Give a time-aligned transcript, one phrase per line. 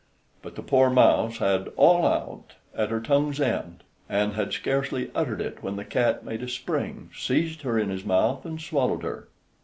[0.41, 5.39] But the poor mouse had "All out" at her tongue's end, and had scarcely uttered
[5.41, 9.27] it when the cat made a spring, seized her in his mouth, and swallowed her.